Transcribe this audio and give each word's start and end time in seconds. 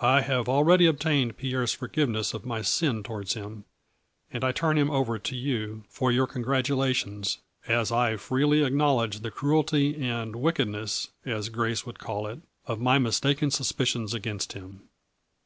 I 0.00 0.22
have 0.22 0.48
already 0.48 0.86
obtained 0.86 1.36
Pierre's 1.36 1.74
forgiveness 1.74 2.32
of 2.32 2.46
my 2.46 2.62
sin 2.62 3.02
towards 3.02 3.34
him, 3.34 3.66
and 4.32 4.42
I 4.42 4.52
turn 4.52 4.78
him 4.78 4.90
over 4.90 5.18
to 5.18 5.36
you 5.36 5.84
for 5.90 6.10
your 6.10 6.26
congratulations, 6.26 7.36
as 7.68 7.92
I 7.92 8.16
freely 8.16 8.62
acknowledge 8.64 9.20
the 9.20 9.30
cruelty 9.30 10.02
and 10.02 10.34
wicked 10.34 10.68
nes 10.68 11.08
(as 11.26 11.50
Grace 11.50 11.84
would 11.84 11.98
call 11.98 12.26
it) 12.26 12.40
of 12.66 12.80
my 12.80 12.98
mistaken 12.98 13.50
suspicions 13.50 14.14
against 14.14 14.54
him. 14.54 14.88